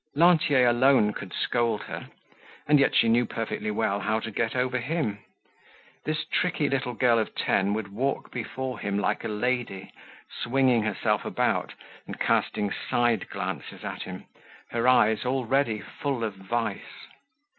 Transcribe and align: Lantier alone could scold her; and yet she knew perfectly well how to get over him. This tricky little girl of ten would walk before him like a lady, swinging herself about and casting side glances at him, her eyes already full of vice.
Lantier 0.15 0.67
alone 0.67 1.13
could 1.13 1.31
scold 1.31 1.83
her; 1.83 2.09
and 2.67 2.79
yet 2.79 2.95
she 2.95 3.07
knew 3.07 3.23
perfectly 3.23 3.69
well 3.69 3.99
how 3.99 4.19
to 4.19 4.31
get 4.31 4.55
over 4.55 4.79
him. 4.79 5.19
This 6.05 6.25
tricky 6.25 6.67
little 6.67 6.95
girl 6.95 7.19
of 7.19 7.35
ten 7.35 7.75
would 7.75 7.89
walk 7.89 8.31
before 8.31 8.79
him 8.79 8.97
like 8.97 9.23
a 9.23 9.27
lady, 9.27 9.91
swinging 10.41 10.81
herself 10.81 11.23
about 11.23 11.75
and 12.07 12.19
casting 12.19 12.71
side 12.89 13.29
glances 13.29 13.83
at 13.83 14.01
him, 14.01 14.25
her 14.71 14.87
eyes 14.87 15.23
already 15.23 15.81
full 15.81 16.23
of 16.23 16.33
vice. 16.33 17.05